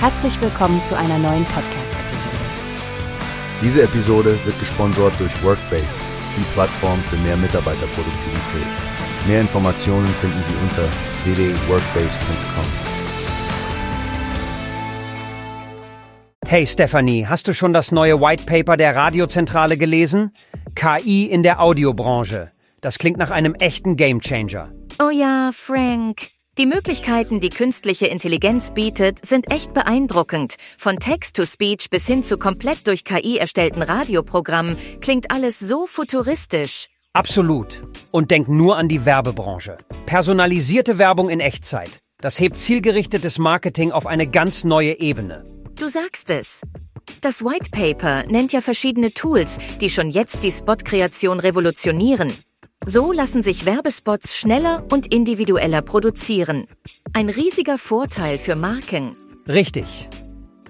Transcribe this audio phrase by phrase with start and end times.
[0.00, 2.36] Herzlich willkommen zu einer neuen Podcast-Episode.
[3.60, 5.88] Diese Episode wird gesponsert durch Workbase,
[6.36, 8.68] die Plattform für mehr Mitarbeiterproduktivität.
[9.26, 10.84] Mehr Informationen finden Sie unter
[11.24, 12.64] www.workbase.com.
[16.46, 20.30] Hey Stephanie, hast du schon das neue White Paper der Radiozentrale gelesen?
[20.76, 22.52] KI in der Audiobranche.
[22.80, 24.70] Das klingt nach einem echten Gamechanger.
[25.02, 26.37] Oh ja, Frank.
[26.58, 30.56] Die Möglichkeiten, die künstliche Intelligenz bietet, sind echt beeindruckend.
[30.76, 36.88] Von Text-to-Speech bis hin zu komplett durch KI erstellten Radioprogrammen klingt alles so futuristisch.
[37.12, 37.84] Absolut.
[38.10, 39.78] Und denk nur an die Werbebranche.
[40.06, 42.00] Personalisierte Werbung in Echtzeit.
[42.20, 45.46] Das hebt zielgerichtetes Marketing auf eine ganz neue Ebene.
[45.76, 46.62] Du sagst es.
[47.20, 52.32] Das White Paper nennt ja verschiedene Tools, die schon jetzt die Spotkreation revolutionieren.
[52.84, 56.66] So lassen sich Werbespots schneller und individueller produzieren.
[57.12, 59.16] Ein riesiger Vorteil für Marken.
[59.46, 60.08] Richtig.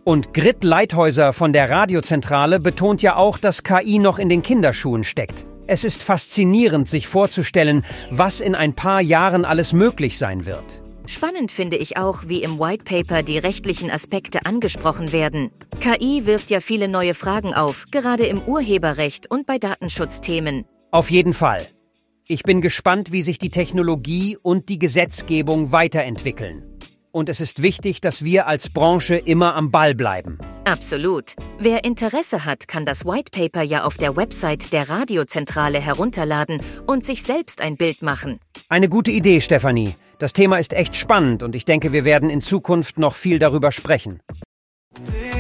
[0.04, 5.04] Und Grit Leithäuser von der Radiozentrale betont ja auch, dass KI noch in den Kinderschuhen
[5.04, 5.46] steckt.
[5.66, 10.82] Es ist faszinierend, sich vorzustellen, was in ein paar Jahren alles möglich sein wird.
[11.06, 15.50] Spannend finde ich auch, wie im White Paper die rechtlichen Aspekte angesprochen werden.
[15.80, 20.64] KI wirft ja viele neue Fragen auf, gerade im Urheberrecht und bei Datenschutzthemen.
[20.90, 21.68] Auf jeden Fall.
[22.30, 26.62] Ich bin gespannt, wie sich die Technologie und die Gesetzgebung weiterentwickeln.
[27.10, 30.36] Und es ist wichtig, dass wir als Branche immer am Ball bleiben.
[30.66, 31.36] Absolut.
[31.58, 37.02] Wer Interesse hat, kann das White Paper ja auf der Website der Radiozentrale herunterladen und
[37.02, 38.40] sich selbst ein Bild machen.
[38.68, 39.94] Eine gute Idee, Stefanie.
[40.18, 43.72] Das Thema ist echt spannend und ich denke, wir werden in Zukunft noch viel darüber
[43.72, 44.20] sprechen.